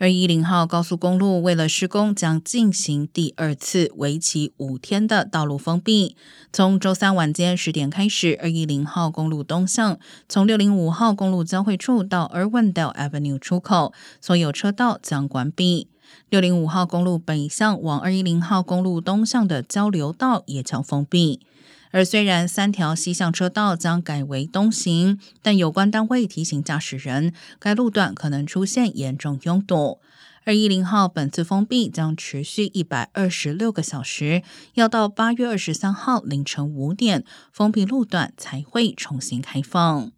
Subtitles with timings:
[0.00, 6.16] 二一零号高速公路为了施工，将进行第二次为期五天的道路封闭。
[6.50, 13.92] 从周三晚间十点开始，二一零号公路东向从六零五号公路交汇处到 Irwindale Avenue 出口，
[14.22, 15.88] 所有车道将关闭。
[16.28, 21.40] 六零五号公路北向往二一零号公路东向的交流道也将封闭。
[21.92, 29.98] 而虽然三条西向车道将改为东行，但有关单位提醒驾驶人，该路段可能出现严重拥堵。
[30.44, 34.42] 二一零号本次封闭将持续一百二十六个小时，
[34.74, 40.12] 要到八月二十三号凌晨五点，封闭路段才会重新开放。